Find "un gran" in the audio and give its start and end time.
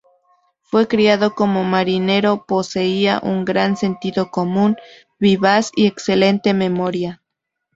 3.21-3.77